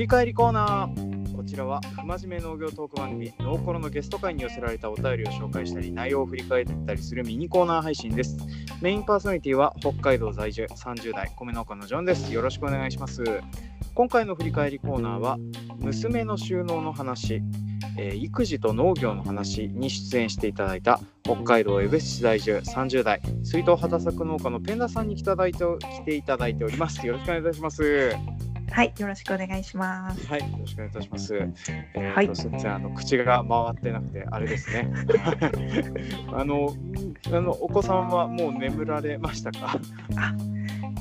[0.00, 1.36] り返りコーナー。
[1.36, 8.38] こちらは不真面目農業トーク番組ノーコロのゲスト会に寄せられたお便りを紹介したり内容を振り返ったりするミニコーナー配信です。
[8.80, 12.32] メインパーソナリティは北海道在住30代米農家のジョンです。
[12.32, 13.22] よろしくお願いします。
[13.94, 15.38] 今回の振り返りコーナーは
[15.80, 17.42] 娘の収納の話
[17.98, 27.06] えー育児と農業の話に出演していただいた北海道江別市在住30代水筒畑作農家のペンダさんに来て来ていただいております。
[27.06, 28.49] よろしくお願いいたします。
[28.70, 30.26] はい、よろしくお願いします。
[30.26, 31.34] はい、よろしくお願いいたします。
[31.36, 34.88] えーとはいすみません、あの口が回ってなくて、あれですね。
[36.32, 36.74] あの、
[37.32, 39.76] あのお子さんはもう眠られましたか？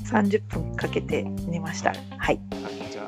[0.05, 1.91] 三十分かけて寝ました。
[1.91, 2.39] はい、はい、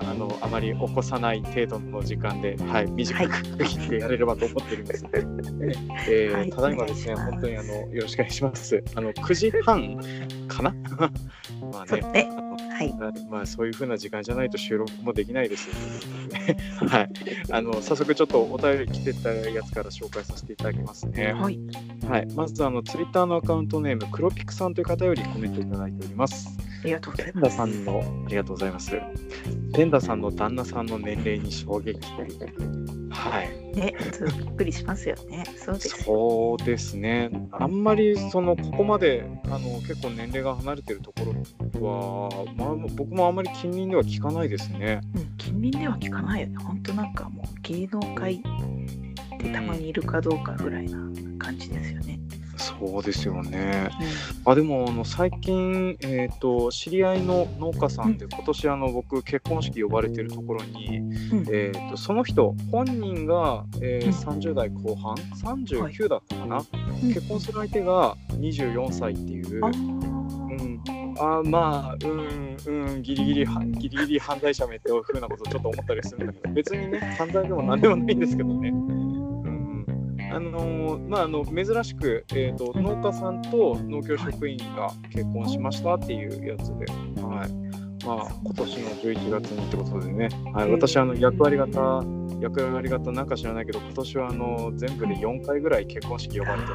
[0.05, 5.05] あ、あの、あまり起こさない程度の時間で、はい、短く区切ってやれればと思ってるんです。
[5.13, 8.83] えーはいただいまですね、お願い本当にあの、よろしくお願いします。
[8.95, 9.97] あの、九時半
[10.47, 10.75] かな？
[11.71, 12.29] まあね
[12.81, 12.93] はい、
[13.29, 15.69] まあそういう風な時間じゃないと収録もできないです。
[16.85, 17.09] はい。
[17.51, 21.33] あの早速ちょっとお便り来てたやつから紹介させていただきますね。
[21.33, 21.59] はい、
[22.07, 22.27] はい。
[22.35, 26.57] まずあのツイッターのアカウントネームクロピクさんという方よりコメントいただいております。
[26.81, 27.57] ありがとうございます。
[27.57, 28.91] さんのありがとうございます。
[29.73, 31.99] ペンダさんの旦那さんの年齢に衝撃。
[33.11, 33.75] はい。
[33.75, 35.45] ね、ちょっとびっくりしますよね。
[35.55, 36.03] そうです。
[36.03, 37.29] そうですね。
[37.51, 41.33] あんまりそのここまであの結構年齢が離れてるとこ
[41.79, 45.01] ろは、まあ、僕もあんまり近隣では聞かないですね。
[45.15, 46.55] うん、近隣では聞かないよね。
[46.57, 48.41] 本当なんかもう芸能界
[49.39, 50.97] でたまにいるかどうかぐらいな
[51.37, 52.19] 感じですよね。
[52.61, 53.89] そうですよね。
[54.45, 64.11] あでもあの最近、えー、と知り合いの農家さんで、今年あの僕結婚式呼ばれてるところに、うん、えー、とその人本人が、えーうん。
[64.11, 67.13] 30代後半39だったかな、うん。
[67.13, 69.61] 結婚する相手が24歳っていう。
[71.19, 78.71] あまあうんうんギリギリはギリギリ犯罪者めっていうふうなことをちょっと思ったりするんだけど別にね犯罪でも何でもないんですけどね。
[80.37, 86.85] うんあのーまああの珍しく、えー、と農家さんと農協職員が結婚しましたっていうやつで、
[87.21, 87.61] はい。
[88.05, 92.03] まあ、今年の11月にってことでね、はい、私あの役割型
[92.39, 96.73] 役割型なんか知らないけど今年はあの全部で4回ぐらい結婚式呼ばれてる。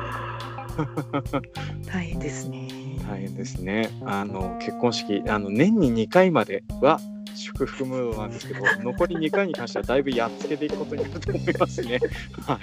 [1.90, 2.68] 大変ですね。
[3.08, 3.90] 大変ですね。
[4.04, 7.00] あの結婚式あの年に2回までは
[7.36, 11.98] 祝福ムードなんですけど残り2回に関してはだいぶやっつけていくことになると思いますね。
[12.46, 12.58] は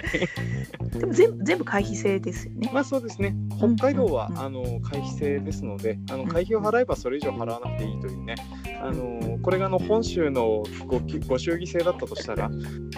[0.92, 2.70] いでも全部全部会費制ですよね。
[2.72, 3.34] まあそうですね。
[3.58, 8.34] 北海道は、うんあの会費制ですので、あのうん会費を払えばそれ以上払わなくていいというね。
[8.80, 12.48] あのこれがあの本州のごきご祝儀制だったとしたら、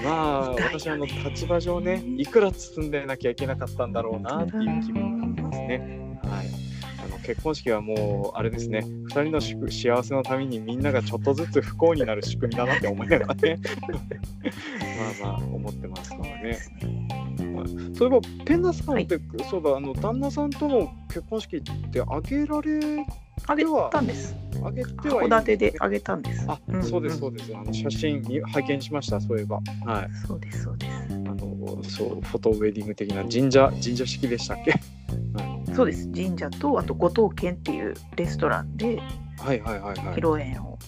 [0.03, 6.19] まあ私あの立場上ね、いくら包んでなきゃいけなかったんだろうなっていう気分になりますね。
[6.23, 6.66] はい。
[7.27, 13.59] 結婚式はもうあれですね、二人の祝幸せのためにみんながちょっとずつ不幸になる仕組みだなって思いながらね、
[15.21, 16.59] まあまあ思ってますのでね。
[17.95, 19.19] そういえばペンダさんって、
[19.51, 21.61] そうだあの旦那さんとの結婚式っ
[21.91, 23.07] て挙げられ
[23.47, 24.37] あげたんです。
[24.61, 26.45] 挙げてはい函館であげたんです。
[26.49, 27.53] あ、うんそうですそうです。
[27.57, 29.57] あの写真に拝見しましたそういえば。
[29.85, 30.93] はいそうですそうです。
[31.11, 34.73] あのそうフォトウェディング的な神社神社式でしたっけ？
[35.77, 36.09] そうです。
[36.09, 38.99] 神社とあと五島県っていうレストランで
[39.39, 39.97] はいはいはいはい。
[40.15, 40.79] 披露宴を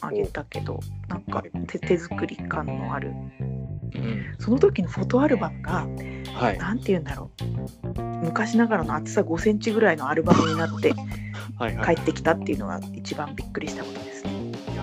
[0.00, 0.78] あげたけど、
[1.08, 3.10] なんか手手作り感のある。
[3.10, 4.34] うん。
[4.38, 5.88] その時のフォトアルバムが
[6.34, 6.58] はい。
[6.58, 8.02] なんて言うんだろう。
[8.24, 10.94] 昔ながらの厚さ5センチぐらいのアルバムになって
[11.58, 11.96] はいはい。
[11.96, 14.30] 帰ってきたっていうのが一番びっくりしたことですね。
[14.72, 14.82] いや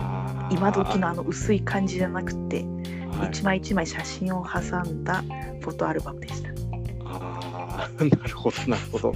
[0.50, 0.54] ー。
[0.58, 2.66] 今時のあの薄い感じじゃなくて
[3.18, 3.30] はい。
[3.30, 5.24] 一枚一枚写真を挟んだ
[5.62, 6.63] フォトアルバムでした。
[8.18, 9.14] なるほどなるほど。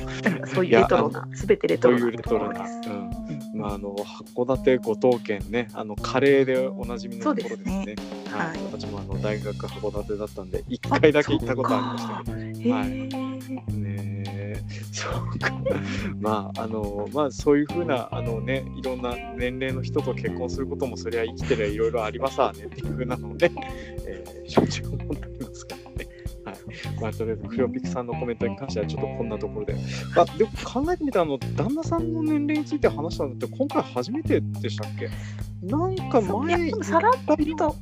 [0.54, 2.00] そういうレトロな全てレトロな。
[2.00, 2.90] そういうレトロな、す。
[2.90, 3.60] うん。
[3.60, 3.96] まあ、あの
[4.36, 7.96] 函館五島県ねあのカレーでおなじみのところですね。
[8.30, 8.48] はい。
[8.48, 8.58] はい。
[8.72, 12.70] 私もあの大学函館だったんで一回だけ行ったことありましたけど。
[12.70, 12.88] へはい。
[12.88, 13.78] ー。
[13.78, 14.64] ねえ。
[14.92, 15.52] そうか。
[16.20, 23.52] まああのまあそういうふうなあのねいろんな年齢の人と結婚することもそりゃ生きてりゃいろいろありますわねっていうふうなので、
[24.06, 25.47] えー、正直思って
[27.02, 29.76] まあ、とりあえずフロピクさんのコメントに関してはちょっとこんなところで。
[30.16, 35.10] あでも考えてみたらあの旦那さんの年齢について話したのって今回初めてでしたっけ？
[35.64, 37.76] なんか前さらっと、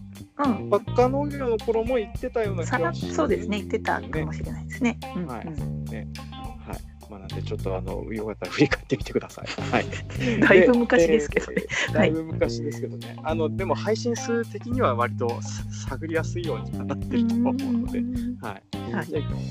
[0.46, 4.98] うん、バッカ農業の頃も言ってたような気さらがしそうですね言ってたかもしれないですね。
[5.16, 6.08] うんはいうんはい。
[7.10, 9.48] まあ、なんで、ちょっと、あの、よかったら振り返ってみてください。
[9.72, 9.86] はい。
[10.42, 11.56] だいぶ昔ですけどね。
[11.58, 13.16] えーだいぶ昔ですけどね。
[13.24, 18.00] あの、でも、配信数的には割とさ探りやすいようにはなってると思うので。
[18.42, 18.94] はい。
[18.94, 19.08] はい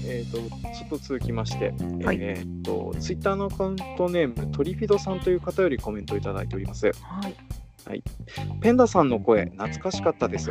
[0.07, 0.47] えっ、と、ちょ
[0.87, 1.75] っと続きまして、
[2.05, 6.91] はいえっ、と、ツイッターのアカウントネーム、トリフィドさんという方よりコメントをいただいております。
[7.87, 8.03] はい。
[8.61, 10.51] ペンダさんの声、懐かしかったです。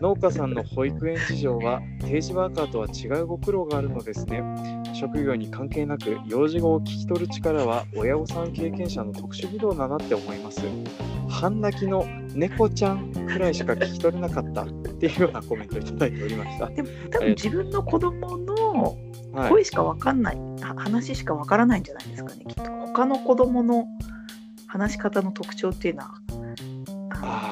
[0.00, 4.42] 農家さんの保育園事情は定時ワーカーとは違うご苦労があるのですね。
[4.94, 10.60] 職業に関係なく幼児語を聞き取る力は親御さん経験者の特殊技能だなって思います。
[11.28, 12.04] 半泣きの
[12.34, 16.68] 猫ちゃんくらいしか聞き取れなかったっていうようなコメントをいただいておりました。
[16.68, 18.96] でも多分自分の子供の
[19.34, 23.86] はい、声しかわかんない、は話しかわからないんじゃないですかねきっと他の子供の
[24.68, 26.20] 話し方の特徴っていうのは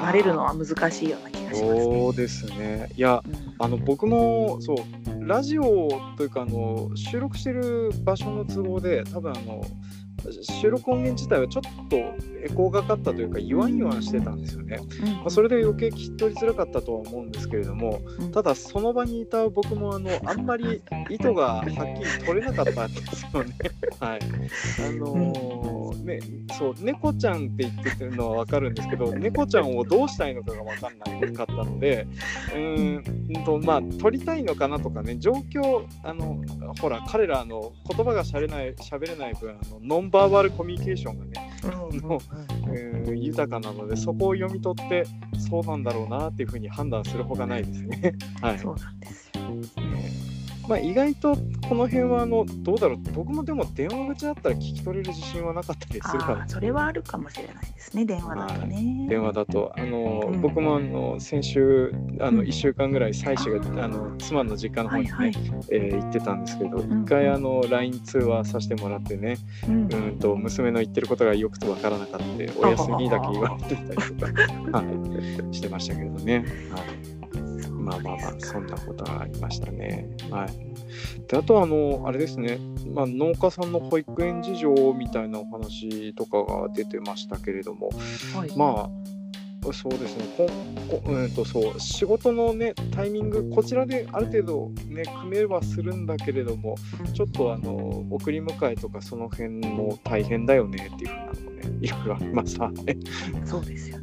[0.04, 1.82] 慣れるのは難しいようがしますね。
[1.84, 2.88] そうですね。
[2.96, 4.76] いや、うんあの僕もそう
[5.28, 9.62] ラジオというかあの収録してる場所の都合で多分あの
[10.42, 14.80] 収録音源自体はちょっとエコーがかったというか言わん言わんしてたんですよね。
[15.18, 23.54] まあ、それで余計聞き取りづらかったとは思うんですけれどもうんただその場にいた僕もあのあんまり 意図がはっきり取れなかったんですよね。
[24.00, 26.20] はい、あのーね
[26.58, 32.06] そう猫ちゃんって言ってるのは分かるんですけど 猫ちゃんをどうしたいのかが分かんなかったので
[32.54, 36.42] うーんとまあ取りたいのかなとかね状況あの
[36.80, 41.32] ほら彼らあの言葉がしゃれない喋れない分あのノンバーバルコミュニケーションがね
[41.64, 45.04] うんうん豊かなのでそこを読み取って
[45.38, 48.14] そうなんだろうなっていうふうに判断するほかないですね。
[48.40, 49.42] はいそうなんですよ。
[50.68, 51.36] まあ、意外と
[51.68, 52.98] この辺はあのどうだろう。
[53.12, 58.04] 僕もでも電話口だったら聞き取れる自信はなかったりするからそれはあるかもしれないですね。
[58.04, 59.06] 電話だとね。
[59.08, 60.40] 電話だとあの、うん。
[60.40, 62.46] 僕もあの先週あのうん。
[62.46, 65.42] 1週間ぐらい妻子があの妻の実家の方にね、はいはい。
[65.70, 69.36] えー行ってたんですけどん一回あの LINE 通話させてもらってね
[69.68, 69.92] うん。
[69.92, 72.24] うんと娘の言ってることがよくとわからなかった
[72.60, 74.32] お休みだけ言われてたりとか、
[74.78, 74.84] は
[75.50, 76.44] い、してましたけどね。
[76.70, 77.21] はい
[77.82, 80.08] まあまあまあ、そんなことがありましたね。
[80.30, 81.26] はい。
[81.26, 82.58] で、あとはあの、あれですね、
[82.94, 87.90] まあ、農家さんの保育園事情みたいなお話とかが出てましたけれども、
[88.34, 90.48] はいまあ、そうですね、こ
[90.90, 96.74] こうんとそう仕事のね、タイミング、こちらである程度ね、組めはするんだけれども、
[97.14, 102.96] ちょっとあの送り迎えとかその辺も大変だよねっていうふうなのもね、いろいろありましたね。
[103.44, 104.01] そうですよね。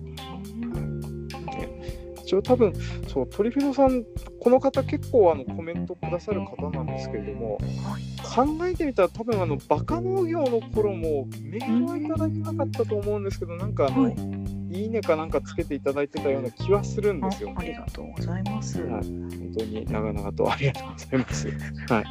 [2.29, 2.71] 一応多分
[3.07, 4.05] そうトリフィドさん
[4.39, 8.55] この方結構あのコメントくださる方なんですけれどもはい。
[8.57, 14.13] 考えてみたら多分あのバカ農業の頃もメールはいただいてなかったと思うんですけどなんかあの、はい
[14.83, 17.55] い、いねかなんかつけていただいてたような気はするんあですよね。
[17.57, 18.79] ありがとうございます。
[18.83, 21.47] はい本当に長々とありがとうございます。
[21.89, 22.05] はい。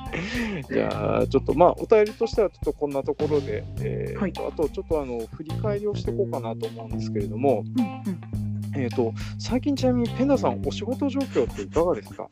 [0.68, 8.47] じゃあちょっとまあお便りとしてはちょっとこんなところで、えーとあとちょっとあの振り返りをしていこうかなと思うんですけれども、うんうん。
[8.78, 12.28] えー、と最近ちなみにペンダさんお仕事状況っていかがですか？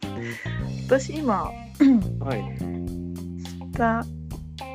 [0.87, 1.51] 私今
[2.21, 3.73] はい。
[3.73, 4.05] 下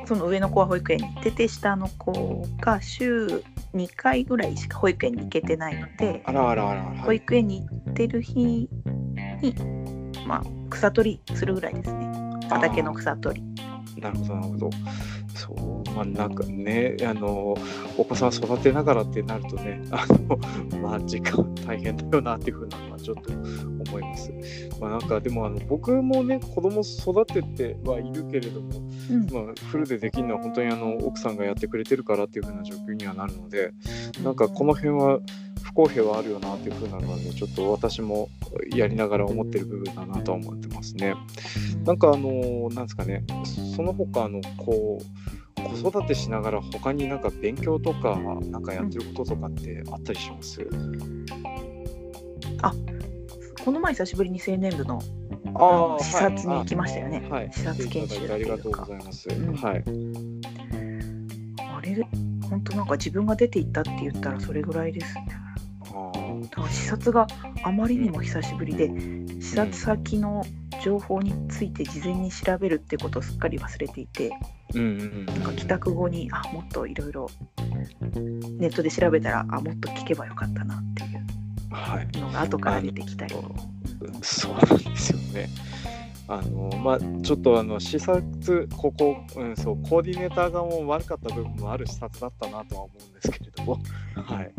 [0.06, 3.26] その上の子は保育園に行ってて下の子が週
[3.74, 6.82] 2回ぐらいしか保育園に行けてないのであらあらあら。
[7.02, 7.16] 保はい。
[7.16, 8.68] 育園に行ってる日に、
[10.26, 12.06] まあ、草取りするぐらいですね
[12.50, 14.70] 畑の草取りなるほど、なるほど。
[15.34, 17.56] そう、まあ、なんかね、あの、
[17.96, 24.32] お子さん育てながらってなるとね、あの、まあ、時間大変だよなっていうふうなのはちょっと思います。
[24.80, 33.72] まあ、なんか、でも、あの、僕もね、子供育ててはいるけれども、うんまあ、フルでできるのは本当にあの奥さんがやってくれてるからっていう風な状況にはなるので、
[34.22, 35.20] なんかこの辺は
[35.62, 38.28] 不公平はあるよなっていう風なのはね、ちょっと私も
[38.74, 41.14] やりながら思ってる部分だなとは思ってますね。
[41.84, 43.24] なんかあのなんですかね、
[43.76, 45.04] その他あのこう
[45.82, 48.18] 子育てしながら他になんか勉強とか
[48.50, 50.66] なんかやってることとかってあったりします？
[53.64, 55.00] この前久しぶりに青年部の
[55.54, 57.26] あ視察に行きましたよね。
[57.30, 59.28] はい、視察研修ありがとうございます。
[59.28, 59.84] うんはい。
[61.58, 62.06] あれ
[62.50, 65.26] 本当なんか自分が出て行ったって言ったらそれぐらいですね。
[66.70, 67.26] 視察が
[67.64, 68.90] あまりにも久しぶりで
[69.40, 70.44] 視察先の
[70.82, 74.30] 情報について事前に調べるってことをすっかり忘れていて
[74.74, 75.26] うんうんうん。
[75.26, 77.28] なんか帰宅後にあもっといろいろ
[78.58, 82.18] ネットで調べたらあもっと聞けばよかったなっていうはい。
[82.18, 83.34] のが後から出てきたり。
[84.22, 85.48] そうなんですよね。
[86.32, 93.78] あのまあちょっとあの視察ここ、うん、そうコーディネーター側も悪かった部分もある視察だったなとは思うんですけれども、
[94.14, 94.52] はい。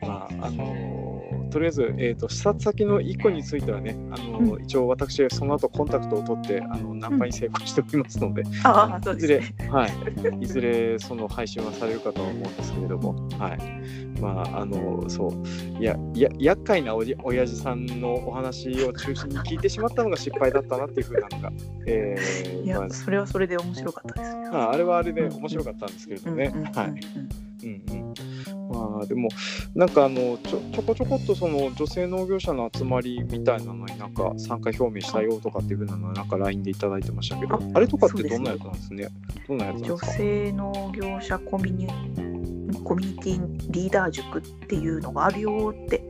[0.00, 9.54] まああのとりあえずえっ、と視察先の1個についてはね、あの、う一応私その後コンタクトを取ってあのナンパに成功しておりますので、ああそういずれね。
[9.70, 9.92] はい
[10.40, 14.20] いずれその配信はされるかとは思うんですけれども、はい。
[14.20, 21.52] まああのそういやや厄介なおじ親父さんのお話を中心に聞いてしまったのが失敗だったなっていうふうなのが、
[21.86, 24.50] えーいやまあそれはそれで面白かったですね。
[24.50, 26.52] まあ、あれはあれで面白かったんですけれどね。
[26.54, 26.88] うんうんうんうんはい。
[26.88, 28.29] うんうん。
[28.70, 29.28] まあでも
[29.74, 39.08] なんかあのちょちょこちょこっとその女性農業者の集まりみたいなのになんか参加表明したよとかっていうふうなのなんか LINE でいただいてましたけどああれとかってどんなやつなんですね？
[39.48, 46.02] どんなやつ女性農業者コミュニコミュニティリーダー塾っていうのがあるよって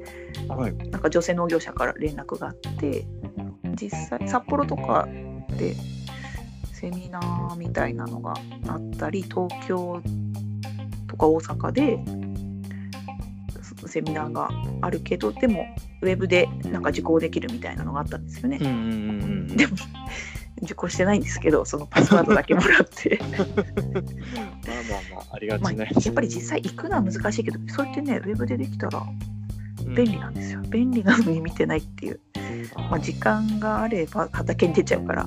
[0.49, 0.75] はい。
[0.75, 3.07] なんか女性農業者から連絡があって
[3.75, 5.09] 実際札幌とか
[5.59, 5.75] で
[6.73, 8.35] セミナーみたいなのが
[8.69, 10.00] あったり東京
[11.09, 11.99] とか大阪で
[13.88, 14.49] セミナーが
[14.80, 15.66] あるけどでも
[16.02, 18.58] ウェブでなんか受講できるみたいなのがあったんですよね。
[18.60, 18.66] うん。
[18.66, 19.76] うんうんうんでも
[20.62, 23.18] 受講してないんですけどそのパスワードだけもらって。
[23.20, 23.54] まあまあ
[25.14, 29.02] まあありがまあ、ちね、やっぱり実際行くのは難しいけどそうやってねウェブでできたら
[29.84, 30.60] うん便利なんですよ。
[30.68, 32.20] 便利なのに見てないっていう、
[32.76, 35.26] まあ、時間があれば畑に出ちゃうから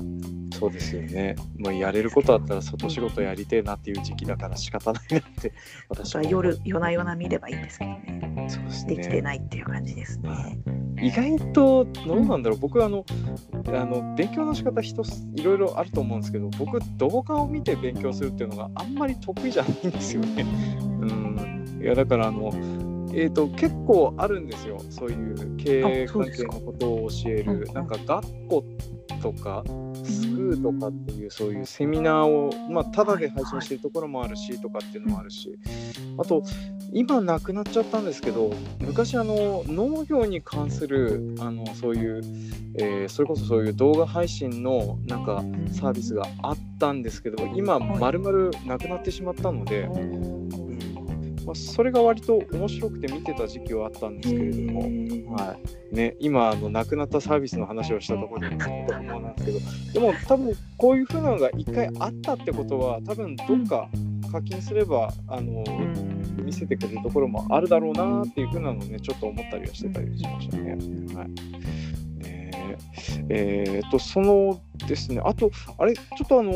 [0.54, 1.34] そうですよね。
[1.58, 5.52] もうやれることあったら外仕事やりてえなっていう時期だから仕方ないなってあ
[5.88, 8.46] 私は夜夜な夜な見ればいいんですけどね。
[8.48, 10.58] そうですできてねないっていう感じですね。
[11.02, 13.04] 意外とどうなんだろう、僕あの
[13.66, 15.02] あの勉強の仕方人
[15.34, 20.46] いろいろあると思うんですけど僕動画を見て勉強するっていうのがあんまり得意じゃないんですよね。
[21.00, 22.52] うん、いやだからあの
[23.16, 24.80] えー、と結構あるんですよ。
[24.90, 27.68] そういう経営関係のことを教える。
[27.72, 28.64] なんか学校
[29.22, 29.64] とか
[30.04, 35.58] スクーとかっていうそういうセミナーをまあただで配信してるところもあるしとかっていうのもあるし。
[36.16, 36.44] あと
[36.92, 42.22] 今なくなっちゃったんですけど昔あの農業に関するあのそういう、
[42.78, 47.98] えーそれこそそういう動画配信のなんかサービスがあったんですけど今はい。
[47.98, 49.88] まるまるなくなってしまったので、
[51.44, 54.80] まあ、それが割と面白くて見てた時期はあったんですけれども、
[55.34, 55.56] は
[55.92, 55.94] い。
[55.94, 59.58] ね、今あのなくなったサービスの話をしたところでと思なんですけど。
[59.92, 63.88] でも多分こういうふうなのが一回あったってことは多分どっか
[64.32, 65.62] 課金すればあの
[66.42, 70.70] 見せてくれるところもあるだろうなっていうふうなのをねちょっと思ったりはしてたりしましたね。
[71.14, 71.28] はい。
[72.22, 72.50] ね。
[73.28, 76.52] えー、とそのですねあとあれちょっとあの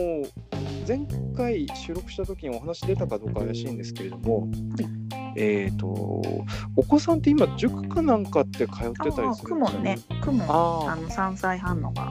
[0.88, 4.48] 前回収録した時にお話出たかどうか怪しいんですけれども、
[5.36, 12.04] えっ、とお子さんって今塾かなんかって通ってたりあするんですかね、クモン、ああの3歳半のが、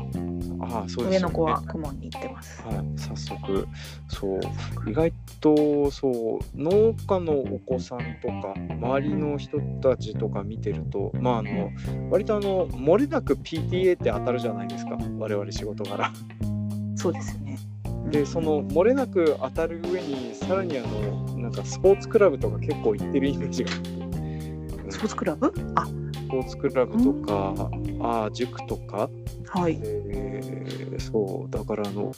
[0.60, 1.10] ああそうですよね。
[1.10, 2.62] 上の子はクモンに行ってます。
[2.62, 3.68] はい、早速
[4.10, 4.40] そう
[4.88, 11.72] 意外とそう農家のお子さんとか周りの人たちとか見てるとまああの
[12.12, 15.00] 割とあの漏れなく PTA って当たるじゃないですか。
[15.18, 16.14] 我々仕事柄。
[16.96, 17.58] そうですよね。
[18.12, 24.08] でその漏れなく当たる上にさらにあのなんかスポーツクラブとか結構行ってるイメージがあって、うん
[24.90, 25.54] スポーツクラブ？
[25.76, 25.86] あ。
[25.86, 27.54] スポーツクラブとか、
[28.02, 29.10] ああ塾とか。
[29.50, 29.80] はい。
[29.84, 32.12] えーそうだからあの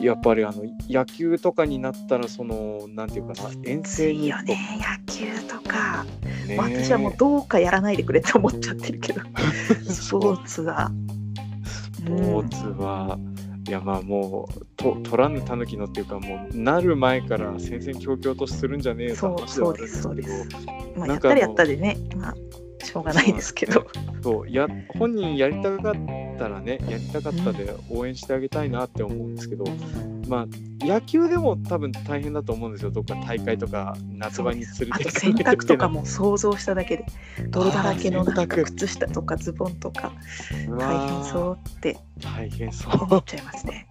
[0.00, 6.04] やっぱりあの野球とかになったらそのなんていうかな遠つ征にいよね、野球とか。
[6.48, 9.20] ね私はもうどうかやらないでくれって思っちゃってるけど、
[9.86, 10.90] スポーツは。
[11.94, 13.18] スポーツは、
[13.68, 20.02] いやまあもうと取らぬたぬきのっていうかもうなる前から戦々恐々とするんじゃねえよってそう話ではあるんですけど。
[20.02, 20.48] そうです
[20.96, 22.34] まあ、やったらやったでね、まあ、
[22.84, 23.86] しょうがないですけど。
[24.22, 24.66] そうや
[24.98, 25.94] 本人やりたかっ
[26.38, 29.64] たらねやりたかったで応援してあげたいなって思うんですけど、
[30.28, 30.46] まあ
[30.84, 32.90] 野球でも多分大変だと思うんですよ。
[32.90, 37.06] どっか大会とか夏場に連れてあと洗濯とかも想像しただけで
[37.50, 40.12] 泥だらけのなんか靴下とかズボンとか
[40.68, 43.04] う大変そうって大変そう。
[43.04, 43.88] 思っちゃいますね。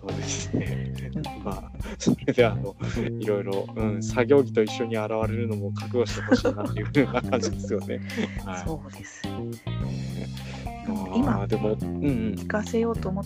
[0.00, 0.92] そうですね。
[1.14, 2.74] う んまあ、それであの、
[3.18, 8.00] いろいろ、うん、作業着と一緒に現れるのも覚悟してほしいなっていうふうな感じですよね。
[8.44, 8.62] はい。
[8.64, 9.22] そうです。
[10.88, 12.34] まあ今でも、うんうん。
[12.36, 13.24] 行かせようと思っ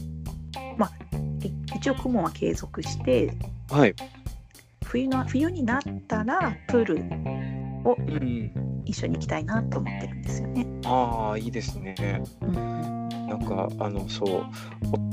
[0.76, 1.16] まあ
[1.46, 3.32] い一応雲は継続して
[3.70, 3.94] はい。
[4.84, 8.52] 冬の冬になったらプールをうんうん。
[8.84, 10.66] 一緒に行きたいなと思ってるんですよね。
[10.84, 11.94] ああ、いいですね。
[12.42, 12.93] うん
[13.28, 14.44] なんか、あの、そう、お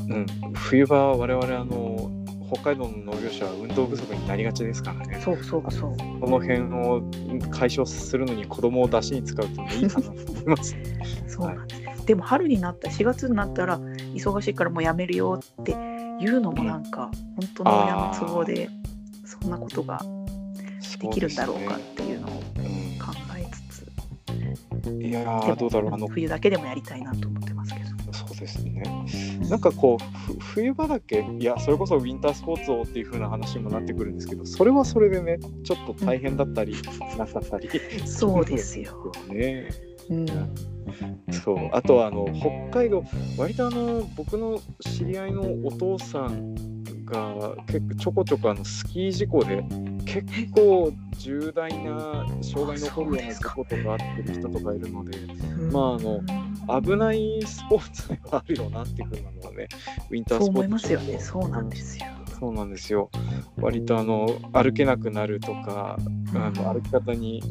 [0.10, 2.12] うん、冬場、我々、あの、
[2.54, 5.22] 北海道の農業者は運動不足になりがちですからね。
[5.24, 5.98] そうそうそう。
[6.20, 7.02] この辺を
[7.50, 10.76] 解消するのに子供を出しに使ういいいかなと思います。
[11.28, 12.06] そうなんです。
[12.06, 15.76] でも春になった4月になったら忙しいからもうやめるよってい
[16.28, 18.70] うのもなんか本当の親の都合で
[19.26, 20.02] そんなことが
[21.00, 22.36] できるんだろうかっていうのをうん
[23.00, 23.84] 考えつ
[24.84, 27.81] つ、いやでーどうだろうあの冬だけでもやりたいなと思ってますけど。
[28.48, 28.84] そうですね。
[29.50, 36.76] なんかこうふ冬場だけいやそれこそウィンタースポーツをっていう風な話にもなってくるんですけどそれはそれでねちょっと大変だったり
[37.18, 37.70] なかったり。
[38.06, 39.12] そうですよ。
[39.30, 39.70] ね。
[40.10, 40.26] うん、
[41.32, 41.70] そう。
[41.72, 42.28] あとはあの
[42.72, 43.04] 北海道
[43.38, 46.56] 割とあの僕の知り合いのお父さん
[47.06, 49.64] が結構ちょこちょこあのスキー事故で
[50.06, 55.18] 結構重大な障害の起こるような事故とかあってる人とかいるので
[55.72, 56.22] まああの
[56.68, 59.68] 危ないスポーツではあるよなっていうふうなのはね
[60.10, 61.20] ウィンタースポーツそう思いますよね。
[61.20, 62.06] そうなんですよ。
[62.40, 63.12] そうなんですよ。
[63.58, 65.98] 割とあの歩けなくなるとか
[66.34, 67.44] あの歩き方に、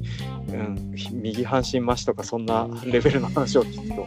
[0.49, 4.07] うん、右半身麻痺とかそんなレベルの話を聞くと。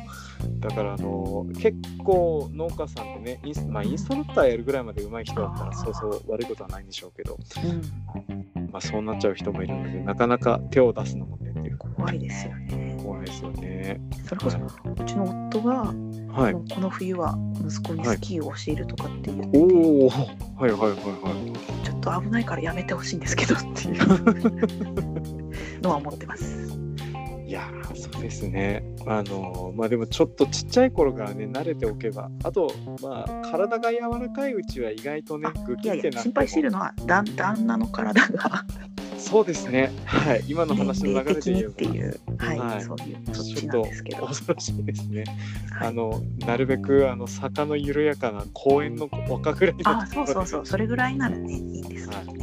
[0.60, 8.70] だからあの結構農家さんでねインス,、まあ、インストラクターやるぐらいまで上手い人だったらそうそう悪いことはないんでしょうけど、うん。
[8.72, 11.78] まあ、そうなっちゃう人もいるのでなかなか手を出すのもねっていう。
[11.78, 12.93] 怖いですよね
[13.34, 14.00] ですよね。
[14.26, 15.94] それこそうちの夫が、
[16.32, 20.26] はい、この冬は息子にスキーを教えるとかって言ってて、おおはい
[20.62, 20.94] はいはいは
[21.82, 21.86] い。
[21.86, 26.72] ちょっと危ないからやめてほしいんですけどっていうのは思ってます。
[27.46, 28.84] いやーそうですね。
[29.06, 32.72] あのーまあでもちょっとちっちゃい頃からね慣れておけばあと
[33.02, 38.66] まあ体が柔らかいうちは意外とねグいやいや心配してるのは旦旦那の体が
[39.34, 39.92] そうですね。
[40.06, 40.44] はい。
[40.48, 41.70] 今の話の霊流れで言えば。
[41.70, 42.82] っていう、はいはい。
[42.84, 45.24] そういうちちょっと恐ろしいですね。
[45.72, 45.88] はい。
[45.88, 50.66] あのなるべくあの坂の緩やかな公園の丘ぐらいのあそうそうそう。
[50.68, 52.43] それぐらいならねいいんですけどね。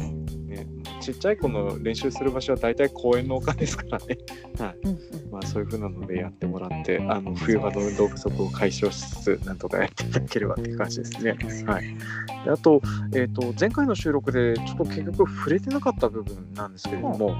[1.01, 4.17] ちっちゃい子の練習する場所は大体公園の丘ですからね。
[4.59, 4.75] はい。
[5.31, 11.35] まあそういう風なのでやってもらって、あの冬場の運動不足を解消しつつ、なんとかやっていただければっていう感じですね。
[11.65, 11.83] はい。
[12.45, 12.81] であと、
[13.15, 17.35] えっ、と、前回の収録でちょっと結局触れてなかった部分なんですけれども、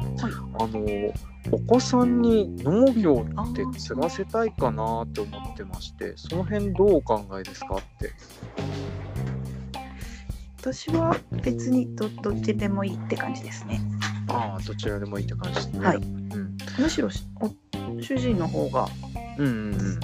[0.60, 1.14] あの、
[1.52, 8.12] お子さんに農業って継がせたいかなって思ってまして、その辺どうお考えですかって。
[10.62, 13.82] 私は別にどどっちでもいいって感じですね。
[14.28, 15.80] ああ、どちらでもいいって感じですね。
[15.86, 16.58] はいうん。
[16.80, 17.50] むしろしお
[18.02, 18.88] 主人の方が。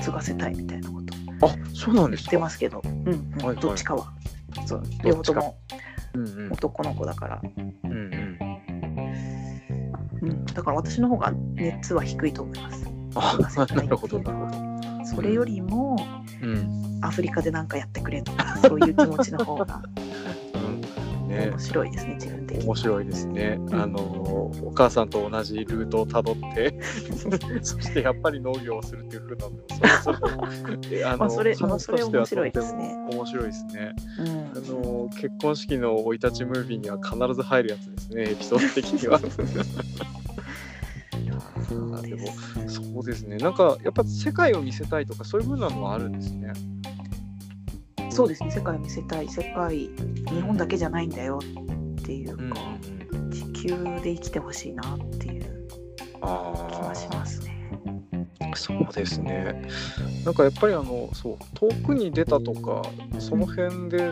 [0.02, 2.40] 継がせたいみたいなことあ、そうなん言ってですか。
[2.40, 4.08] ますけど、うんうんはいはいどっちかは。
[4.66, 5.58] そう両方とも。
[6.52, 8.38] 男の子だから、うんうん。
[10.22, 12.88] うん、だから私の方が熱は低いと思います。
[13.14, 13.38] あ
[13.76, 15.06] なるほど、なるほど。
[15.06, 15.96] それよりも
[16.42, 16.88] うん。
[17.02, 20.04] アフリカで何かやってくれとかそういう気持ちの方がうん。
[21.28, 21.60] ね面。
[21.60, 23.58] 白いですね自分的に面白いですね。
[23.58, 26.80] んあのお母さんと同じルートをたどって
[27.62, 29.58] そしてやっぱり農業をするっていう風なの
[30.02, 30.18] それ
[30.88, 33.96] それあまあそれ面白いですね面白いですね。
[34.20, 39.20] うんあの結婚式の生い立ちムービーには必ず入るやつですねエピソード的には。
[39.20, 39.24] い
[41.26, 42.28] やーでも
[42.68, 46.54] そうですねなんかやっぱ世界を見せたいとかそういう風なのはあるんですね。
[48.18, 51.38] そうですね世界を見せたい世界日本だけじゃないんだよ
[52.02, 52.62] っていううんうんか、
[53.12, 53.70] うん、地球
[54.02, 55.68] で生きてほしいなっていう
[56.22, 57.56] あ気がしますね。
[58.56, 59.70] そうですね。
[60.26, 62.82] なんかやっぱりあのそう遠くに出たとか
[63.20, 64.12] その辺で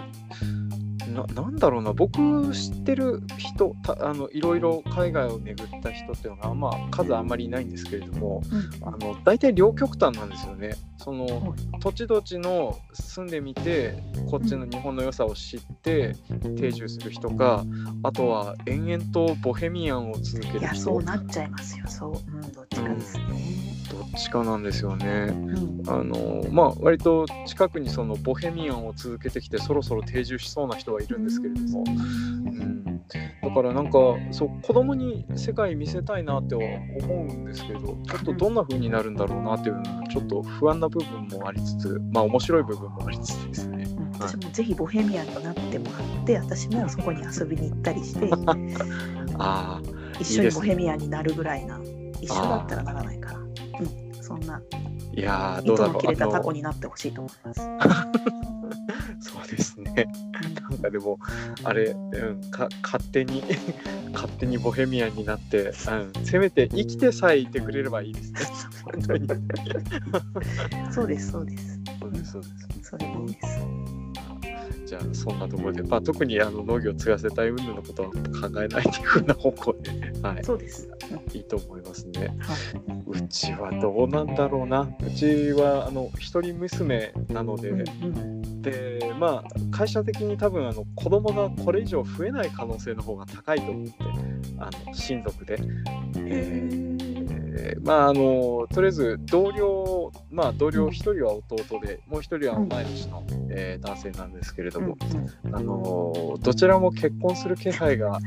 [1.15, 2.19] ななんだろうな僕
[2.51, 8.41] 知ってる人たあのいろいろ海外を巡った人っていうのがまあ数あんまりいないんですけれども
[8.81, 10.75] あの大体両極端なんですよね。
[10.97, 16.15] その土地土地の住んでみてこっちの日本の良さを知って
[16.57, 17.63] 定住する人か
[18.03, 21.85] あとは延々とボヘミアンを続けいやる人そうなっちゃいますよ。
[21.87, 23.74] そう、うん、どっちかですね。
[23.89, 25.27] どっちかなんですよね。
[25.29, 25.83] うん。
[25.87, 33.99] あのまあ割と近くにそのボヘミアンを続けてきてそろそろ定住しそうな人はいるんですけれども、うん、だからなんか
[34.31, 36.61] そう子供に世界見せたいなっては
[37.03, 43.83] 思うんですけどちょっとどんな風になるんだろうなっていうのはちょっと不安な部分もありつつまあ面白い部分もありつつですね。
[43.83, 44.11] うん。
[44.13, 48.29] 私もぜひボヘミアンになってもらって私もそこに遊びに行ったりして。
[49.37, 51.79] ああ一緒にボヘミアンになるぐらいな
[52.21, 53.39] 一緒だったらならないから、
[53.79, 54.61] うん、そんな
[55.13, 57.61] いやーどうだろう切れたタコになってほしいと思います。
[59.19, 60.07] そうですね。
[60.69, 61.19] なんかでも
[61.63, 63.43] あれ、うん、か勝手に
[64.13, 68.39] 勝手にボヘミアンになって、うん、せめて生きてさえいてくれればいいですね。
[68.83, 69.27] 本当に。
[70.91, 71.79] そうですそうです。
[71.99, 72.89] そうですそうです。
[72.89, 74.04] それでいいです。
[74.85, 80.89] じゃあそんなところで、まあ、特にあの農業を継がせたい云々のことは考えないというふうな方向で、はい、そうです。
[81.11, 82.27] うんいいと思いますね。
[82.39, 82.55] は
[83.07, 84.81] うちはどうなんだろうな。
[84.81, 93.93] うちはあの一人娘なので、うんうんでまあ会社的に多分あの子供がこれ以上増えない可能性の方が高いと思って
[94.57, 95.59] あの親族で、
[96.15, 96.94] えー
[97.83, 104.97] まああのとりあえず同僚の、まあ、同僚1人は弟でもう1人は同い年の、えー男性なんですけれども、
[105.51, 108.19] あのどちらも結婚する気配が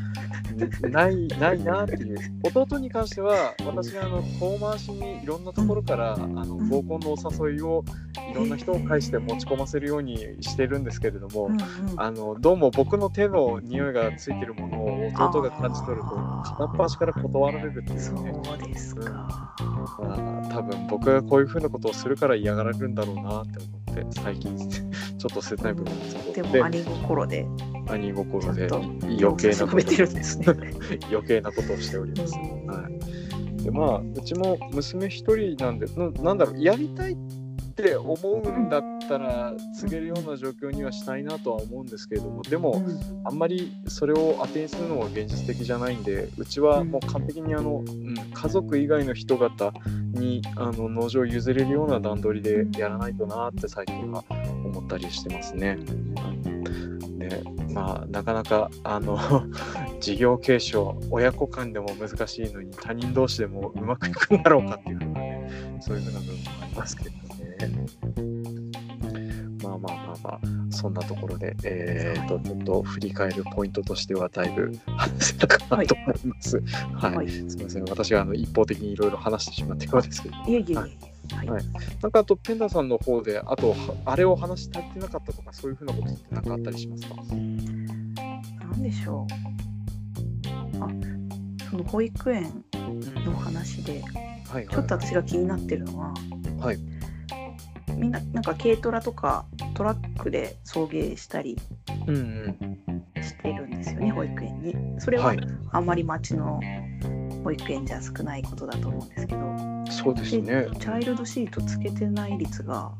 [0.54, 7.84] ねないないなっていう弟に関しては私があの遠回しにいろんなところからあの合コンのお誘いを
[8.30, 11.50] いろんな人を介して持ち込ませるようにしてるんですけれども、
[11.96, 16.08] あのどうも僕の手の匂いがついてるものを弟が感じ取ると
[16.44, 18.00] 片っ端から断られるっていうね。
[18.44, 19.17] そうですか。
[19.98, 23.58] まあ、多分僕がこういうふうなことをするから嫌がられるんだろうなって
[23.94, 27.46] 思って最近 ちょっと切ない部分ですけどでも兄心で
[27.88, 28.68] 兄心で
[29.20, 30.44] 余計なこ進めてるんですね。
[30.44, 30.52] と
[31.10, 32.34] 余計なことをしております。
[32.34, 32.88] は
[33.58, 37.37] い、でまあうちも娘一人なんでななんだろうやりたいって
[37.96, 42.82] 思うんだったら告げるような状況にはしたいなとは思うんですけれどもでも、
[43.24, 49.72] あんまりそれを当てにするのは現実的じゃないんでうちはもう完璧にあの、うん、家族以外の人方
[50.12, 54.24] にあの農場を譲れるような段取りでやらないとなって最近は
[54.64, 55.78] 思ったりしてますね。
[57.18, 59.18] でまあなかなかあの
[60.00, 67.27] 事業継承親子間でも難しいのに他人同士でもうまくいくんだろうかっていうのがねそういうふうな部分もありますけど
[67.66, 67.86] ね。
[69.62, 70.40] まあまあまあまあ
[70.70, 76.62] そんなところで、えー、とちょっと振り返るポイントとしてはだいぶ話せたかなと思います。
[76.94, 80.36] はい、はいすみません私があの一方的にいろいろ話してしまってようですけど。
[80.46, 80.74] いえいえいえ。
[80.74, 81.50] ははいい。
[81.50, 81.64] はい
[82.00, 87.16] なんかあとペンダさんの方であとはあれを話し足りてなかったとかそういうふうなことって何かあったりしますか？
[87.16, 87.22] な
[88.74, 90.82] んでしょう。
[90.82, 90.88] あ、
[91.70, 92.64] その保育園
[93.26, 94.02] の話で、
[94.48, 96.14] はいちょっと私が気になってるのは、
[96.60, 96.78] はい
[97.96, 101.58] みんななんか軽トラとかトラックで送迎したり
[102.06, 104.76] うんうんしてるんですよね、保育園に。
[105.00, 105.38] それははい。
[105.72, 106.60] あんまり町の
[107.44, 109.40] 保育園じゃ少ないことだと思うんですけど、
[109.90, 110.66] そうですね。
[110.78, 112.92] チャイルドシートつけてない率が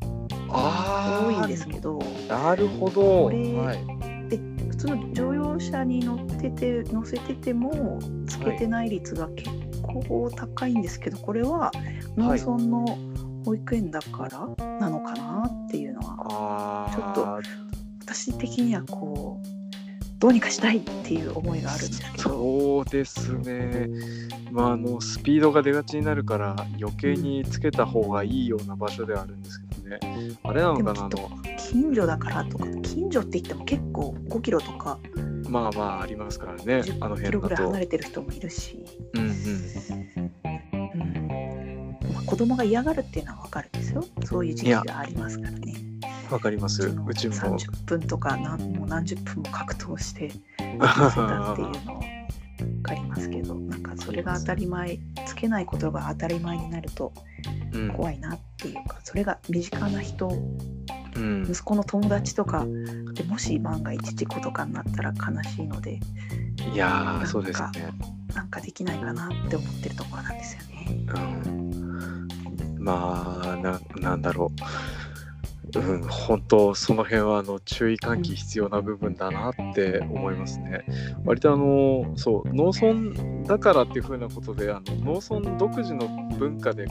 [0.51, 1.99] あ多いんですけど、
[2.29, 3.25] なるほど。
[3.25, 4.29] これはい。
[4.29, 9.51] で普通の乗用車に乗ってて乗せててもつけてない率が結
[9.83, 11.73] 構高いんですけど、これは
[12.17, 12.99] 農村の
[13.45, 17.51] 保育園だからなのかなっていうのは、ちょっと
[18.01, 19.59] 私的にはこう
[20.19, 22.23] どうにかしたいっていう思いがあるんですけど。
[22.23, 23.89] そうですね。
[24.51, 30.37] まああのスピードが出がちになるから余計につけた方がいいような場所ではあるんですけどね。
[30.43, 31.11] あれなのかな
[31.59, 34.99] 近所だからとか近所って言っても結構5キロとか
[35.49, 36.83] まあまあありますからね。
[37.01, 40.29] あの10キロぐらい辺だと離れてる人もいるし、うんうん
[42.39, 44.05] 供が嫌がるっていうのは分かるんですよ。
[44.25, 45.75] そういう時期がありますからね。
[46.31, 46.87] わかります。
[46.87, 47.35] ううちも。
[47.35, 52.01] 30分とか何もう何十分も格闘して乗せたっていうのは
[52.59, 57.13] 分かりますけどなんかそれが当たり前つけないことが当たり前になると
[57.73, 57.93] うん。
[57.93, 60.29] 怖いなっていうかそれが身近な人
[61.17, 61.47] うん。
[61.49, 62.67] 息子の友達とか
[63.15, 66.01] でもし万が一事故とかになったら悲しいので
[66.73, 67.69] いやーそうですね。
[68.35, 70.87] なんかできないかなって思ってるところなんですよね。
[71.47, 71.58] うん
[72.79, 74.51] まあななんだろ
[75.75, 80.85] う、うん、本当その辺はあの注意喚起必要な部分だなって思いますね。
[81.25, 86.87] 割とあのそう農村だからっていう風なことであの農村独自の文化で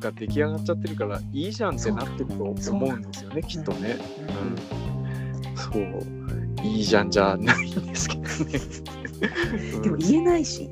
[0.00, 3.98] が出来上がっちゃってるからいいじゃんってなってると思うんですよねきっとね。
[5.44, 6.24] うん、そう。
[6.64, 8.28] いいじゃんじゃないんですけどね。
[9.82, 10.68] でも言えないし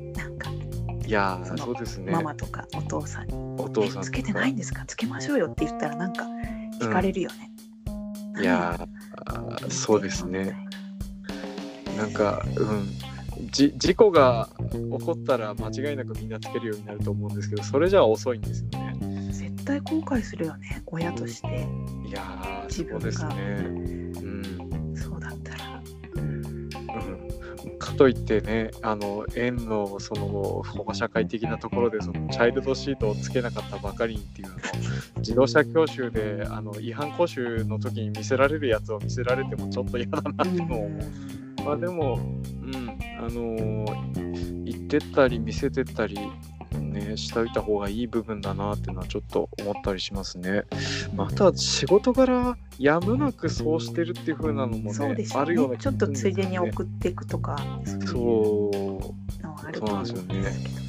[1.05, 2.11] いやーそうですね。
[2.11, 4.85] ママとかお父さんにお父さんえつけてないんですか？
[4.85, 6.25] つけましょうよって言ったらなんか
[6.79, 7.51] 聞かれるよね。
[8.41, 10.57] いやーそうですね。
[11.97, 12.87] なんか、うん、
[13.51, 19.31] じ事故が起こったら間違いなくみんなつけるようになると思うんですけど、それじゃ遅いんですよね。
[19.31, 21.67] 絶対後悔するよね親として
[22.05, 23.35] いやー、自ですね。
[23.67, 24.32] うん、
[27.93, 34.55] かといってね、あの園のその保護社会的なところでそのチャイルドシートをつけなかったばかりにっていうの
[35.17, 41.01] 自動車教習であの違反講習の時に見せられるやつを見せられてもちょっと嫌だなっても思う。
[41.63, 46.17] まあでも、うん、あのー言ってったり見せてったり、
[46.93, 50.63] ね、しておいた方がいい部分だなっていうのはちょっと思ったりしますね。
[51.15, 55.79] まあ、あ仕事柄やむなくそうしてるっていう風なのもね、そうですよあるようなね。
[55.79, 57.57] ちょっとついでにう送っていくとか、
[58.05, 60.83] そうのはあると思うんですけど。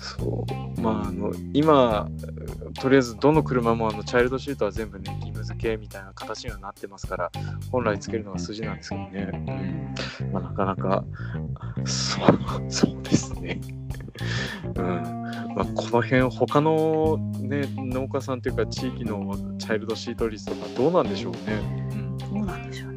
[0.00, 0.80] そう。
[0.80, 2.08] まああの今
[2.80, 7.30] とりあえずどの車もあのチャイルドシートは全部ね義務付けみたいな形にはなってますから
[7.70, 10.32] 本来つけるのが筋なんですけどね、うん。
[10.32, 11.04] まあ、なかなか
[11.84, 13.60] そうそうですね
[14.74, 15.26] うん
[15.56, 21.38] まあ、この辺他の、ね、農家さんというか地域のチャイルドシート率とかどうなんでしょうね。
[21.92, 22.96] うんどうなんでしょうね。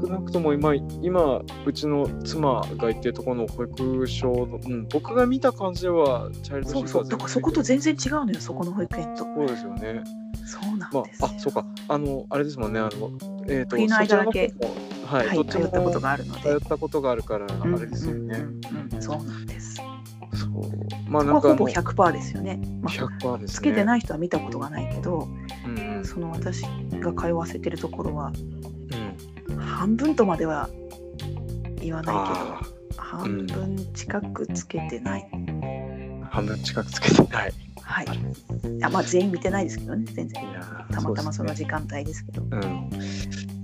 [0.00, 7.08] 少なくとも今今うちの妻が行ってるところの保育所の、うん、僕が見た感じではチャイルドシートはそうそう。
[7.08, 9.24] だからそこと全然違うのよ、そこの保育園と。
[9.24, 10.04] そうですよね。
[10.44, 11.28] そうなんまですよ。
[11.28, 13.10] あ、あそうかあのあれですもんねあの
[13.48, 14.52] えっ、と冬の間だけ
[15.06, 16.40] はい、はい、通ったことがあるので。
[16.40, 18.18] 通ったことがあるからあれですよね。
[18.18, 19.61] うんうんうんうんそうなんです。
[21.08, 22.60] まあなんかあの100%ですよね。
[22.80, 23.54] まあ、100%ですね。
[23.56, 25.28] つけてない人は見たことがないけど、
[25.66, 28.32] うんうんその私が通わせてるところは
[29.50, 30.68] うん半分とまでは
[31.80, 32.60] 言わないあ
[32.90, 35.28] けど、半分近くつけてない。
[35.32, 37.52] ー半分近くつけてない。
[37.82, 38.06] はい。
[38.82, 40.42] あまあ全員見てないですけどね、全然。
[40.90, 42.42] たまたまその時間帯ですけど。
[42.42, 42.90] うん、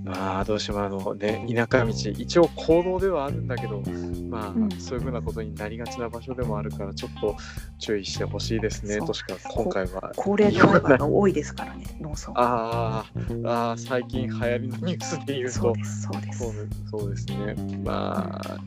[0.09, 3.83] まあどうしてもあのね田舎道一応行動ではあるんだけど
[4.29, 4.69] まあ、うん。
[4.79, 7.35] そういうふうなことになりがちな場所でもあるからちょっと
[7.79, 8.99] 注意してほしいですね。
[8.99, 12.31] としか今回は高齢ドライバーが多いですからね、 農村。
[12.35, 16.39] あーあー最近流行りのニュースで言うとそうです、そうです。
[16.39, 17.79] そうですそうですね。
[17.83, 18.57] まあ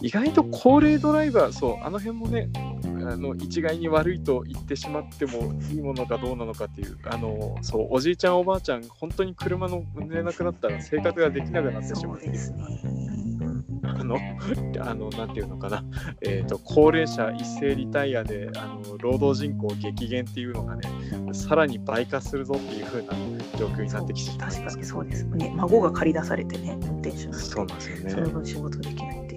[0.00, 2.50] 意外と高齢ドライバーそうあの辺もね
[2.84, 12.58] あの一概に悪いと言ってしまってもいいものかどうなのかっていうあのそうおじいちゃんおばあちゃん本当に車の乗れなくなったら生活ができなくなってしまってそうですね。
[13.82, 14.16] あの
[14.80, 15.84] あのなんていうのかな、
[16.20, 20.82] えー、と高齢者一斉リタイアであの労働人口激減っていうのがね
[21.32, 23.12] さらに倍化するぞっていう風な
[23.58, 25.24] 状況になってきてしまい確かにそうです。
[25.24, 28.10] ね、孫が借り出されてね、運転手そうなんですよね。
[28.10, 29.27] その分仕事できない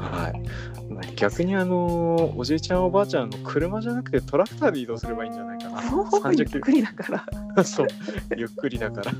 [0.00, 0.22] は。
[0.22, 0.42] はい、
[0.88, 5.82] まあ逆にあのおじいちゃんおばあちゃんの車じゃなくてトラクターで移動すればいいんじゃないかな。
[5.82, 7.24] ゆっ30くりだか
[7.56, 7.64] ら。
[7.64, 7.86] そう
[8.36, 9.12] ゆっくりだから。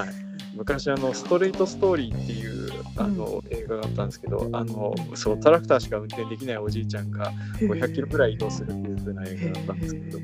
[0.00, 0.08] はい、
[0.56, 10.18] 昔あの「ストレートストーリー」っていうあの、映画があったんですけどあのそうトラクターしか運転できないおじいちゃんが500キロぐらい移動するっていう風な映画だったんですけど。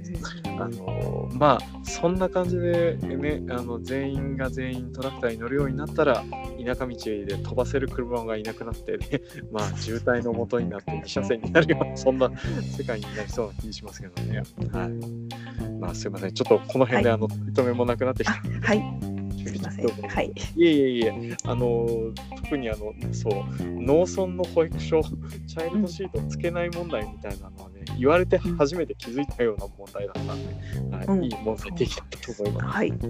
[0.61, 6.25] あのまあそんな感じで、ね、あの全員が全員トラクターに乗るようになったら
[6.65, 9.21] 田舎道で飛ばせる車がいなくなって、ね、
[9.53, 12.31] まあ渋滞の元になって2車線になるようなそんな
[12.77, 14.43] 世界になりそうな気しますけどね。
[14.73, 15.79] はい。
[15.81, 18.67] まあすいませんちょっとこの辺で、はあの取り留めもなくなってきあた。
[18.67, 19.08] はい、
[19.87, 20.09] せん。
[20.09, 20.33] はい。
[20.57, 21.87] いえいえいえ、あの
[22.43, 25.03] 特にあのそう農村の保育所、
[25.47, 32.67] チャイルドシートつけない問題みたいなのはね、言われて初めて気づいたような問題だったんで、はいうんいい問題的だったと思います。
[32.67, 32.91] はい。
[32.91, 33.01] はい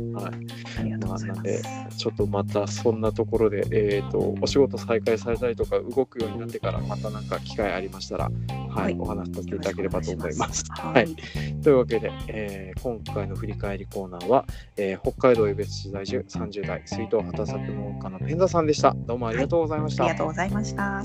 [0.78, 1.58] ありがとうございまなんで。
[1.58, 8.34] すちょっとまたそんなところで、えー、とお仕事再開されたりとか動くようになってからまたなんか機会ありましたら、はい
[8.68, 10.64] はいお話しさせていただければと思います。
[10.70, 11.16] ははいい。
[11.62, 14.44] というわけで、えー今回の振り返りコーナーは、
[14.76, 18.94] えー北海道江別市在住30代水筒畑作農家のペンダさんでした。
[18.94, 20.04] どうもありがとうございました。
[20.04, 21.02] ありがとうございました。